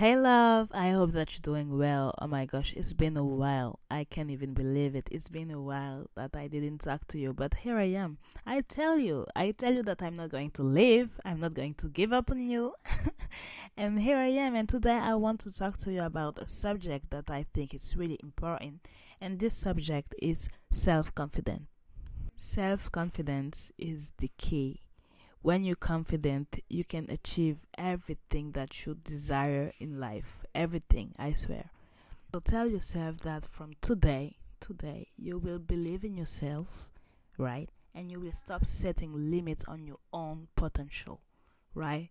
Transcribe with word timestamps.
Hey, 0.00 0.16
love, 0.16 0.70
I 0.72 0.92
hope 0.92 1.10
that 1.10 1.34
you're 1.34 1.42
doing 1.42 1.76
well. 1.76 2.14
Oh 2.18 2.26
my 2.26 2.46
gosh, 2.46 2.72
it's 2.72 2.94
been 2.94 3.18
a 3.18 3.22
while. 3.22 3.80
I 3.90 4.04
can't 4.04 4.30
even 4.30 4.54
believe 4.54 4.94
it. 4.96 5.10
It's 5.12 5.28
been 5.28 5.50
a 5.50 5.60
while 5.60 6.06
that 6.16 6.34
I 6.34 6.46
didn't 6.48 6.78
talk 6.78 7.06
to 7.08 7.18
you, 7.18 7.34
but 7.34 7.52
here 7.52 7.76
I 7.76 7.92
am. 8.04 8.16
I 8.46 8.62
tell 8.62 8.98
you, 8.98 9.26
I 9.36 9.50
tell 9.50 9.74
you 9.74 9.82
that 9.82 10.02
I'm 10.02 10.14
not 10.14 10.30
going 10.30 10.52
to 10.52 10.62
leave, 10.62 11.20
I'm 11.22 11.38
not 11.38 11.52
going 11.52 11.74
to 11.74 11.88
give 11.88 12.14
up 12.14 12.30
on 12.30 12.48
you. 12.48 12.72
and 13.76 14.00
here 14.00 14.16
I 14.16 14.28
am, 14.28 14.54
and 14.54 14.66
today 14.66 14.96
I 14.96 15.16
want 15.16 15.40
to 15.40 15.54
talk 15.54 15.76
to 15.80 15.92
you 15.92 16.00
about 16.00 16.38
a 16.38 16.46
subject 16.46 17.10
that 17.10 17.30
I 17.30 17.44
think 17.52 17.74
is 17.74 17.94
really 17.94 18.18
important, 18.22 18.88
and 19.20 19.38
this 19.38 19.54
subject 19.54 20.14
is 20.22 20.48
self 20.72 21.14
confidence. 21.14 21.68
Self 22.36 22.90
confidence 22.90 23.70
is 23.76 24.14
the 24.16 24.30
key 24.38 24.80
when 25.42 25.64
you're 25.64 25.76
confident, 25.76 26.60
you 26.68 26.84
can 26.84 27.06
achieve 27.08 27.64
everything 27.78 28.52
that 28.52 28.84
you 28.84 28.94
desire 28.94 29.72
in 29.78 29.98
life. 29.98 30.44
Everything, 30.54 31.12
I 31.18 31.32
swear. 31.32 31.70
So 32.32 32.40
tell 32.40 32.68
yourself 32.68 33.20
that 33.20 33.44
from 33.44 33.72
today, 33.80 34.36
today, 34.60 35.08
you 35.16 35.38
will 35.38 35.58
believe 35.58 36.04
in 36.04 36.16
yourself, 36.16 36.90
right? 37.38 37.68
And 37.94 38.10
you 38.10 38.20
will 38.20 38.32
stop 38.32 38.64
setting 38.64 39.30
limits 39.30 39.64
on 39.66 39.86
your 39.86 39.98
own 40.12 40.48
potential, 40.56 41.22
right? 41.74 42.10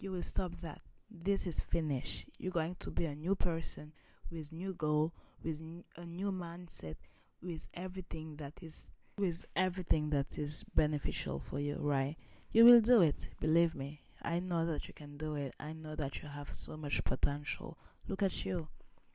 You 0.00 0.12
will 0.12 0.22
stop 0.22 0.56
that. 0.56 0.80
This 1.10 1.46
is 1.46 1.60
finished. 1.60 2.28
You're 2.38 2.50
going 2.50 2.76
to 2.80 2.90
be 2.90 3.04
a 3.04 3.14
new 3.14 3.36
person 3.36 3.92
with 4.30 4.52
new 4.52 4.72
goal, 4.72 5.12
with 5.42 5.60
a 5.96 6.06
new 6.06 6.32
mindset, 6.32 6.96
with 7.42 7.68
everything 7.74 8.36
that 8.36 8.54
is 8.62 8.92
with 9.16 9.44
everything 9.54 10.10
that 10.10 10.38
is 10.38 10.64
beneficial 10.74 11.38
for 11.38 11.60
you, 11.60 11.76
right? 11.78 12.16
You 12.54 12.64
will 12.64 12.80
do 12.80 13.02
it, 13.02 13.30
believe 13.40 13.74
me. 13.74 14.02
I 14.22 14.38
know 14.38 14.64
that 14.64 14.86
you 14.86 14.94
can 14.94 15.16
do 15.16 15.34
it. 15.34 15.56
I 15.58 15.72
know 15.72 15.96
that 15.96 16.22
you 16.22 16.28
have 16.28 16.52
so 16.52 16.76
much 16.76 17.02
potential. 17.02 17.76
Look 18.06 18.22
at 18.22 18.44
you. 18.44 18.68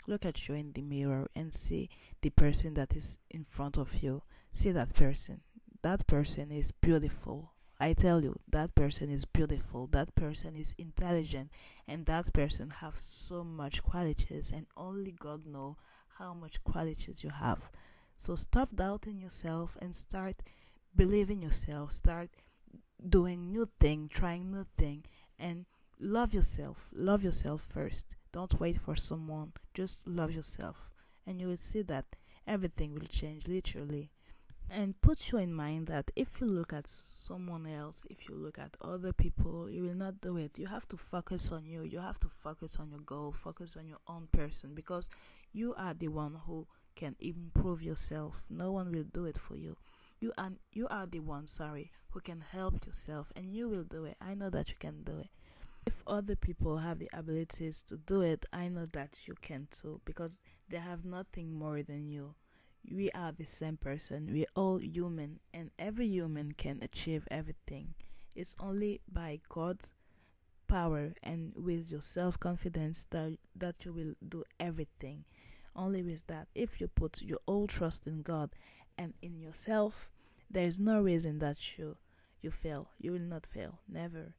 Look 0.08 0.26
at 0.26 0.50
you 0.50 0.56
in 0.56 0.74
the 0.74 0.82
mirror 0.82 1.26
and 1.34 1.54
see 1.54 1.90
the 2.20 2.32
person 2.32 2.74
that 2.74 2.98
is 2.98 3.20
in 3.30 3.46
front 3.46 3.78
of 3.78 4.04
you. 4.04 4.24
See 4.52 4.72
that 4.72 4.94
person. 4.94 5.40
That 5.84 6.06
person 6.06 6.52
is 6.52 6.74
beautiful. 6.74 7.54
I 7.80 7.94
tell 7.94 8.22
you, 8.22 8.38
that 8.50 8.76
person 8.76 9.10
is 9.10 9.24
beautiful. 9.24 9.88
That 9.88 10.16
person 10.16 10.58
is 10.58 10.76
intelligent, 10.78 11.50
and 11.88 12.06
that 12.08 12.34
person 12.34 12.72
have 12.82 12.98
so 12.98 13.46
much 13.46 13.82
qualities, 13.84 14.52
and 14.54 14.66
only 14.76 15.16
God 15.18 15.46
know 15.46 15.78
how 16.18 16.34
much 16.34 16.62
qualities 16.66 17.24
you 17.24 17.30
have. 17.30 17.72
So 18.18 18.36
stop 18.36 18.76
doubting 18.76 19.18
yourself 19.18 19.78
and 19.82 19.96
start 19.96 20.36
believing 20.94 21.42
yourself. 21.42 21.94
Start 21.94 22.32
doing 23.08 23.52
new 23.52 23.68
thing, 23.80 24.10
trying 24.10 24.52
new 24.52 24.66
thing, 24.78 25.06
and 25.38 25.66
love 26.00 26.34
yourself. 26.34 26.90
Love 26.94 27.24
yourself 27.24 27.62
first. 27.62 28.16
Don't 28.32 28.60
wait 28.60 28.80
for 28.80 28.96
someone. 28.96 29.54
Just 29.74 30.08
love 30.08 30.32
yourself, 30.32 30.92
and 31.26 31.40
you 31.40 31.48
will 31.48 31.58
see 31.58 31.82
that 31.84 32.06
everything 32.48 32.94
will 32.94 33.08
change 33.08 33.48
literally. 33.48 34.12
And 34.72 35.02
put 35.02 35.32
you 35.32 35.40
in 35.40 35.52
mind 35.52 35.88
that 35.88 36.12
if 36.16 36.40
you 36.40 36.46
look 36.46 36.74
at 36.74 36.86
someone 36.86 37.66
else, 37.66 38.06
if 38.12 38.30
you 38.30 38.36
look 38.36 38.60
at 38.60 38.78
other 38.82 39.12
people, 39.12 39.68
you 39.68 39.82
will 39.82 39.96
not 39.96 40.22
do 40.22 40.38
it. 40.38 40.60
You 40.60 40.68
have 40.68 40.88
to 40.90 40.98
focus 40.98 41.52
on 41.52 41.66
you. 41.66 41.82
You 41.82 42.00
have 42.00 42.20
to 42.20 42.28
focus 42.28 42.78
on 42.80 42.92
your 42.92 43.00
goal, 43.00 43.32
focus 43.32 43.76
on 43.76 43.88
your 43.88 43.98
own 44.08 44.28
person 44.32 44.76
because 44.76 45.10
you 45.54 45.74
are 45.76 45.96
the 45.96 46.10
one 46.10 46.38
who 46.46 46.68
can 46.96 47.16
improve 47.20 47.82
yourself. 47.82 48.46
No 48.52 48.72
one 48.72 48.92
will 48.92 49.06
do 49.12 49.26
it 49.26 49.40
for 49.40 49.56
you. 49.56 49.76
You 50.20 50.34
are 50.38 50.52
you 50.74 50.88
are 50.90 51.06
the 51.06 51.20
one, 51.20 51.48
sorry, 51.48 51.92
who 52.10 52.20
can 52.20 52.42
help 52.42 52.86
yourself 52.86 53.32
and 53.36 53.54
you 53.54 53.70
will 53.70 53.84
do 53.84 54.06
it. 54.06 54.18
I 54.20 54.34
know 54.34 54.50
that 54.50 54.70
you 54.70 54.76
can 54.78 55.04
do 55.04 55.20
it. 55.20 55.30
If 55.86 56.04
other 56.06 56.36
people 56.36 56.78
have 56.78 57.00
the 57.00 57.10
abilities 57.14 57.82
to 57.84 57.98
do 57.98 58.22
it, 58.22 58.46
I 58.52 58.68
know 58.68 58.86
that 58.92 59.28
you 59.28 59.36
can 59.42 59.68
too 59.72 60.02
because 60.06 60.40
they 60.68 60.78
have 60.78 61.06
nothing 61.06 61.58
more 61.58 61.82
than 61.84 62.08
you. 62.10 62.36
We 62.92 63.10
are 63.12 63.32
the 63.32 63.46
same 63.46 63.78
person. 63.78 64.28
We're 64.32 64.46
all 64.56 64.80
human 64.82 65.40
and 65.54 65.72
every 65.80 66.08
human 66.08 66.52
can 66.52 66.80
achieve 66.82 67.28
everything. 67.32 67.94
It's 68.36 68.56
only 68.60 69.02
by 69.12 69.40
God's 69.50 69.94
power 70.68 71.14
and 71.24 71.54
with 71.56 71.92
your 71.92 72.02
self 72.02 72.40
confidence 72.40 73.06
that 73.12 73.38
that 73.56 73.86
you 73.86 73.94
will 73.94 74.14
do 74.28 74.44
everything. 74.60 75.24
Only 75.76 76.04
with 76.04 76.28
that. 76.28 76.48
If 76.54 76.82
you 76.82 76.88
put 76.88 77.22
your 77.22 77.40
all 77.46 77.68
trust 77.68 78.06
in 78.06 78.22
God 78.22 78.50
and 79.00 79.14
in 79.22 79.40
yourself, 79.40 80.12
there 80.52 80.66
is 80.66 80.80
no 80.80 81.02
reason 81.02 81.40
that 81.40 81.78
you 81.78 81.96
you 82.42 82.52
fail. 82.52 82.90
You 83.00 83.14
will 83.14 83.30
not 83.36 83.46
fail. 83.46 83.80
Never. 83.88 84.34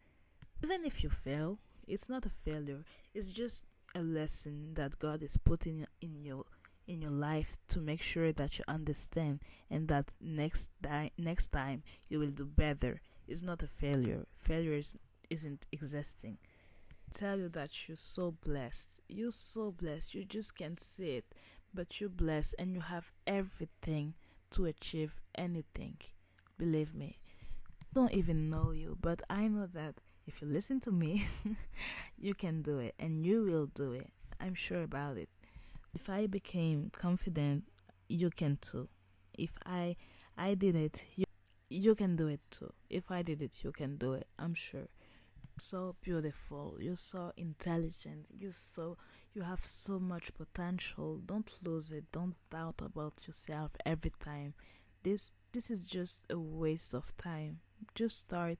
Even 0.63 0.85
if 0.85 1.03
you 1.03 1.09
fail, 1.11 1.59
it's 1.87 2.09
not 2.09 2.27
a 2.27 2.31
failure. 2.31 2.85
It's 3.15 3.33
just 3.33 3.67
a 3.95 4.03
lesson 4.03 4.75
that 4.75 4.99
God 4.99 5.23
is 5.23 5.37
putting 5.39 5.87
in 6.01 6.25
your 6.25 6.45
in 6.87 7.01
your 7.01 7.11
life 7.11 7.57
to 7.69 7.81
make 7.81 8.03
sure 8.03 8.33
that 8.33 8.59
you 8.59 8.65
understand 8.69 9.41
and 9.71 9.89
that 9.89 10.15
next 10.21 10.71
time 10.83 11.11
next 11.17 11.49
time 11.49 11.83
you 12.09 12.19
will 12.19 12.31
do 12.31 12.45
better. 12.45 13.01
It's 13.27 13.43
not 13.43 13.63
a 13.63 13.67
failure. 13.67 14.27
Failure 14.35 14.75
is, 14.75 14.97
isn't 15.31 15.67
existing. 15.73 16.37
I 16.91 17.19
tell 17.19 17.39
you 17.39 17.49
that 17.51 17.89
you're 17.89 17.97
so 17.97 18.33
blessed. 18.45 19.01
You're 19.09 19.31
so 19.31 19.71
blessed. 19.73 20.15
You 20.15 20.25
just 20.25 20.57
can't 20.57 20.81
see 20.81 21.13
it, 21.13 21.25
but 21.73 22.01
you're 22.01 22.11
blessed 22.11 22.57
and 22.59 22.75
you 22.75 22.81
have 22.81 23.13
everything 23.27 24.15
to 24.53 24.67
achieve 24.67 25.21
anything. 25.35 25.97
Believe 26.59 26.95
me. 26.95 27.19
Don't 27.95 28.13
even 28.13 28.51
know 28.51 28.71
you, 28.71 28.97
but 29.01 29.23
I 29.29 29.49
know 29.49 29.67
that 29.67 29.95
if 30.27 30.41
you 30.41 30.49
listen 30.49 30.81
to 30.81 30.93
me, 30.93 31.25
you 32.19 32.35
can 32.35 32.63
do 32.63 32.79
it 32.79 32.95
and 32.99 33.25
you 33.27 33.45
will 33.45 33.67
do 33.67 33.93
it. 33.93 34.09
I'm 34.41 34.55
sure 34.55 34.83
about 34.83 35.17
it. 35.17 35.29
If 35.95 36.09
I 36.09 36.27
became 36.27 36.91
confident, 36.97 37.65
you 38.09 38.31
can 38.31 38.59
too. 38.61 38.89
If 39.37 39.59
I 39.67 39.97
I 40.37 40.55
did 40.55 40.77
it, 40.77 41.05
you 41.17 41.25
you 41.69 41.95
can 41.95 42.17
do 42.17 42.29
it 42.29 42.41
too. 42.51 42.73
If 42.89 43.11
I 43.11 43.23
did 43.23 43.43
it, 43.43 43.63
you 43.65 43.73
can 43.73 43.97
do 43.97 44.13
it. 44.13 44.27
I'm 44.39 44.55
sure. 44.55 44.89
So 45.61 45.95
beautiful. 46.01 46.79
You're 46.81 46.97
so 46.97 47.33
intelligent. 47.37 48.27
You're 48.31 48.55
so 48.55 48.97
you 49.35 49.43
have 49.43 49.61
so 49.65 50.01
much 50.01 50.35
potential. 50.35 51.19
Don't 51.19 51.51
lose 51.63 51.93
it. 51.93 52.11
Don't 52.13 52.35
doubt 52.51 52.81
about 52.83 53.27
yourself 53.27 53.73
every 53.85 54.13
time. 54.19 54.55
This 55.03 55.35
this 55.53 55.71
is 55.71 55.87
just 55.87 56.25
a 56.31 56.39
waste 56.39 56.95
of 56.95 57.15
time. 57.19 57.61
Just 57.95 58.21
start 58.21 58.59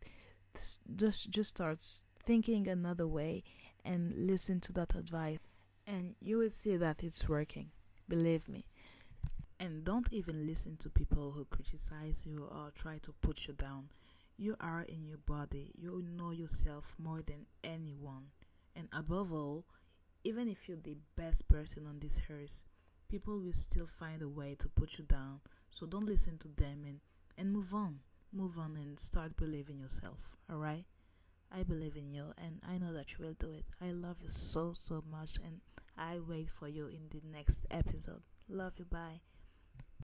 just 0.95 1.31
just 1.31 1.51
start 1.51 1.83
thinking 2.23 2.69
another 2.69 3.07
way 3.07 3.45
and 3.83 4.27
listen 4.27 4.61
to 4.61 4.73
that 4.75 4.95
advice 4.95 5.39
and 5.87 6.15
you 6.21 6.37
will 6.37 6.51
see 6.51 6.77
that 6.77 7.03
it's 7.03 7.27
working. 7.29 7.71
Believe 8.09 8.47
me. 8.47 8.61
And 9.59 9.85
don't 9.85 10.13
even 10.13 10.47
listen 10.47 10.77
to 10.79 10.91
people 10.91 11.33
who 11.33 11.47
criticize 11.47 12.27
you 12.27 12.45
or 12.45 12.71
try 12.75 12.99
to 12.99 13.13
put 13.23 13.47
you 13.49 13.55
down. 13.55 13.89
You 14.41 14.57
are 14.59 14.87
in 14.89 15.05
your 15.05 15.19
body. 15.19 15.71
You 15.77 16.03
know 16.17 16.31
yourself 16.31 16.97
more 16.99 17.21
than 17.21 17.45
anyone. 17.63 18.29
And 18.75 18.89
above 18.91 19.35
all, 19.35 19.67
even 20.25 20.49
if 20.49 20.67
you're 20.67 20.79
the 20.79 20.97
best 21.15 21.47
person 21.47 21.87
on 21.87 21.99
this 21.99 22.23
earth, 22.31 22.65
people 23.11 23.39
will 23.39 23.53
still 23.53 23.87
find 23.87 24.23
a 24.23 24.31
way 24.31 24.57
to 24.59 24.67
put 24.67 24.97
you 24.97 25.05
down. 25.05 25.41
So 25.71 25.85
don't 25.85 26.07
listen 26.07 26.39
to 26.39 26.49
them 26.49 26.85
and, 26.87 27.01
and 27.37 27.53
move 27.53 27.75
on. 27.75 27.99
Move 28.33 28.59
on 28.59 28.79
and 28.79 28.99
start 28.99 29.37
believing 29.37 29.79
yourself. 29.79 30.31
Alright? 30.51 30.87
I 31.55 31.63
believe 31.63 31.97
in 31.97 32.11
you 32.11 32.33
and 32.43 32.63
I 32.67 32.79
know 32.79 32.95
that 32.95 33.13
you 33.13 33.27
will 33.27 33.35
do 33.35 33.53
it. 33.53 33.67
I 33.79 33.91
love 33.91 34.23
you 34.23 34.29
so, 34.29 34.73
so 34.75 35.05
much 35.11 35.37
and 35.45 35.61
I 35.99 36.19
wait 36.19 36.49
for 36.49 36.67
you 36.67 36.87
in 36.87 37.11
the 37.11 37.21
next 37.31 37.67
episode. 37.71 38.23
Love 38.49 38.73
you. 38.79 38.87
Bye. 38.87 39.21